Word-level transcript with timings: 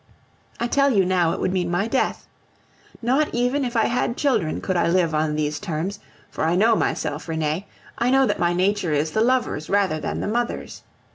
I 0.59 0.65
tell 0.65 0.89
you 0.91 1.05
now 1.05 1.31
it 1.31 1.39
would 1.39 1.53
mean 1.53 1.69
my 1.69 1.87
death. 1.87 2.25
Not 3.03 3.31
even 3.35 3.63
if 3.63 3.75
I 3.75 3.85
had 3.85 4.17
children 4.17 4.59
could 4.59 4.75
I 4.75 4.87
live 4.87 5.13
on 5.13 5.35
these 5.35 5.59
terms, 5.59 5.99
for 6.31 6.43
I 6.43 6.55
know 6.55 6.75
myself, 6.75 7.27
Renee, 7.29 7.67
I 7.99 8.09
know 8.09 8.25
that 8.25 8.39
my 8.39 8.51
nature 8.51 8.93
is 8.93 9.11
the 9.11 9.21
lover's 9.21 9.69
rather 9.69 9.99
than 9.99 10.19
the 10.19 10.27
mother's. 10.27 10.81